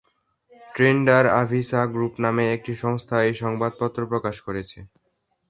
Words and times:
ট্রেন্ডার-আভিসা 0.73 1.81
group 1.93 2.13
নামে 2.23 2.43
একটি 2.55 2.73
সংস্থা 2.83 3.15
এই 3.27 3.35
সংবাদপত্র 3.41 3.99
প্রকাশ 4.11 4.35
করছে। 4.45 4.79